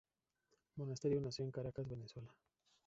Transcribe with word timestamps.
Monasterio 0.77 1.21
nació 1.21 1.45
en 1.45 1.51
Caracas, 1.51 1.87
Venezuela. 1.87 2.33